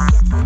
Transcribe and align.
Thank 0.00 0.40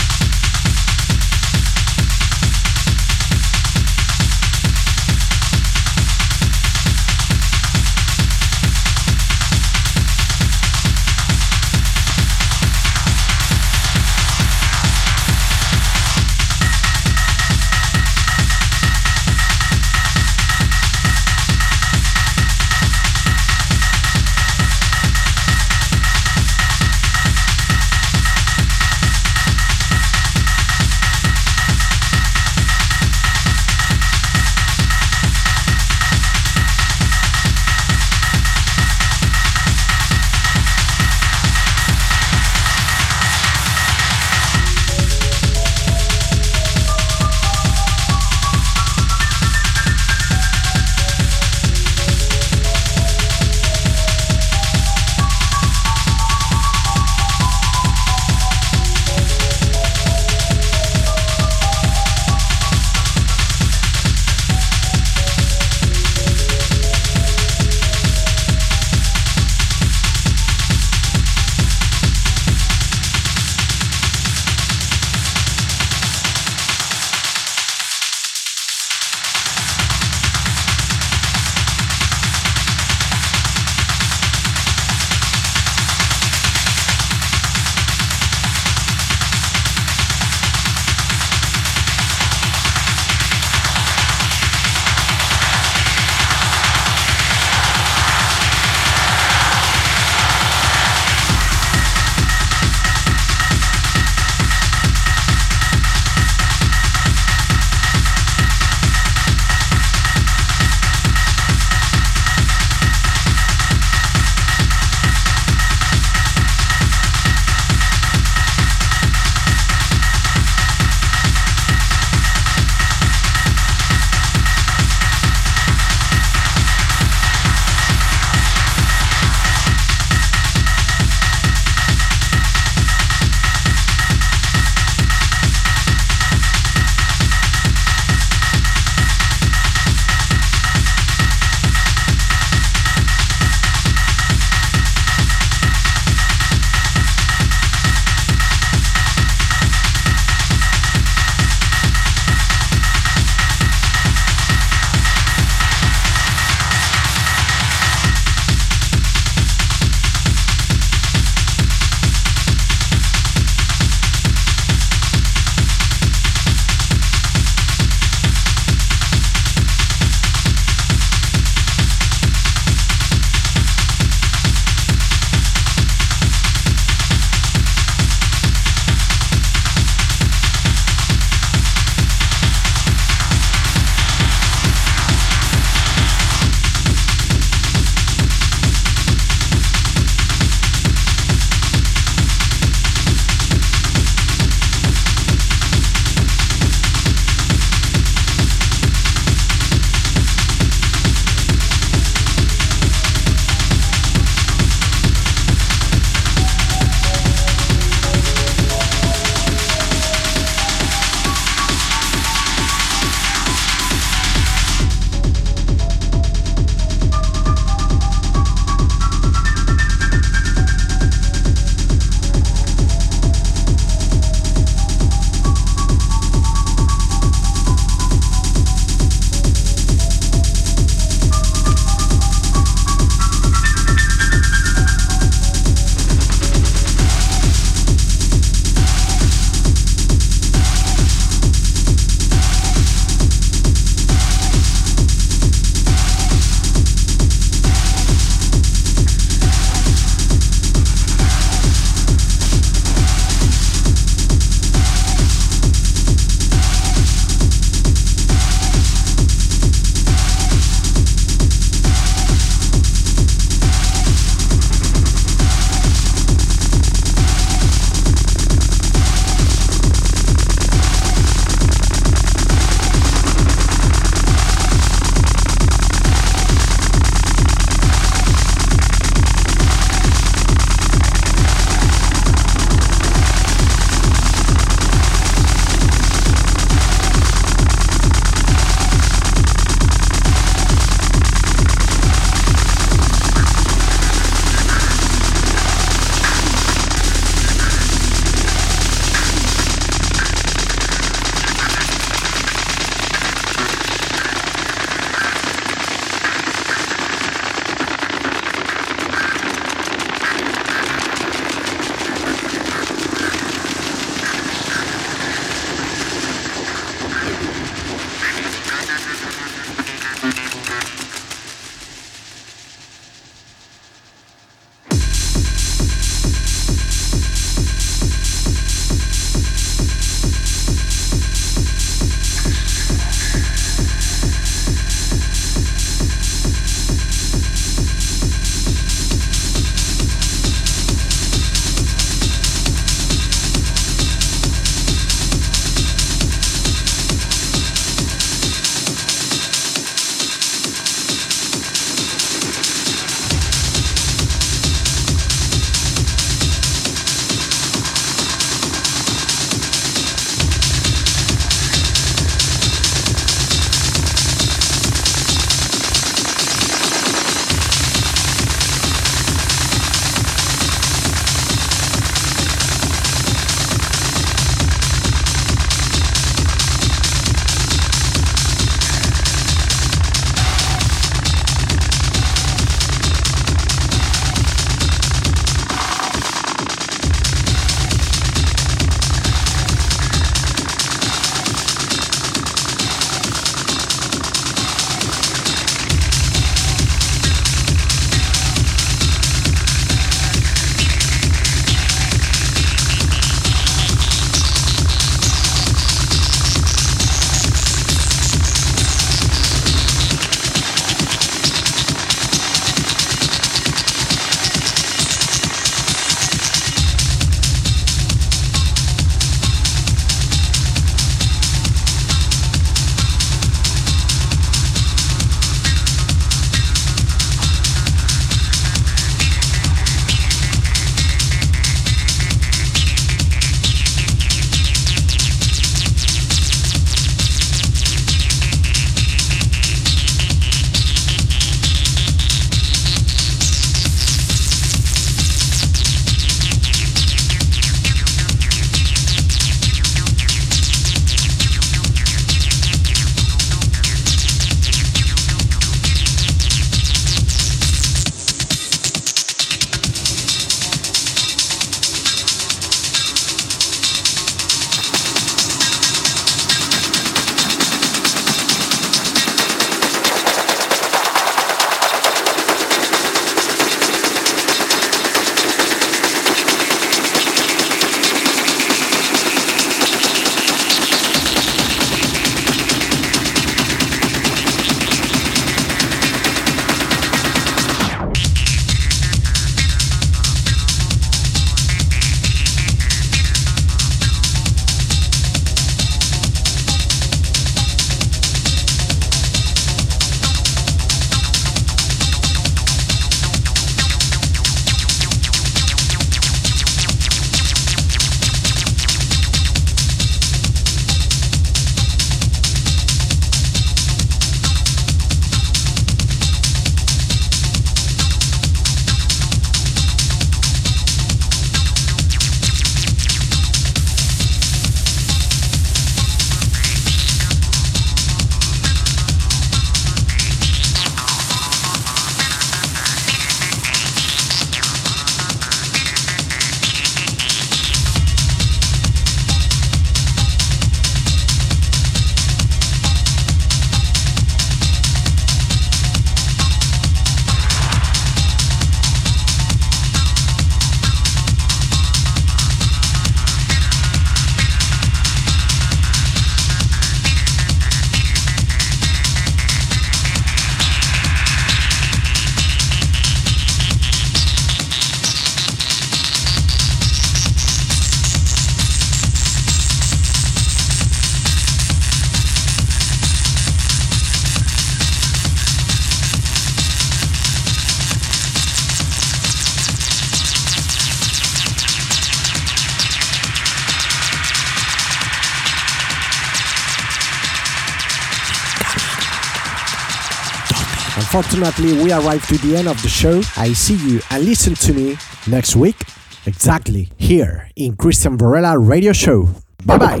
unfortunately, 591.20 591.74
we 591.82 591.92
arrived 591.92 592.26
to 592.28 592.38
the 592.38 592.56
end 592.56 592.66
of 592.66 592.80
the 592.82 592.88
show. 592.88 593.20
I 593.36 593.52
see 593.52 593.74
you 593.74 594.00
and 594.10 594.24
listen 594.24 594.54
to 594.54 594.72
me 594.72 594.96
next 595.26 595.54
week, 595.54 595.76
exactly 596.24 596.88
here 596.96 597.50
in 597.56 597.76
Cristian 597.76 598.18
Varela 598.18 598.58
Radio 598.58 598.94
Show. 598.94 599.28
Bye 599.66 599.76
bye. 599.76 600.00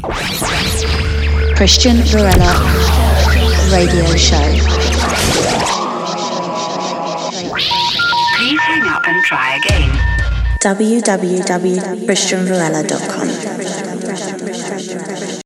Cristian 1.56 1.96
Varela 2.08 2.54
Radio 3.70 4.06
Show. 4.16 4.40
Please 8.38 8.60
hang 8.60 8.88
up 8.88 9.06
and 9.06 9.22
try 9.24 9.56
again. 9.56 9.90
www.cristianvarela.com. 10.62 13.29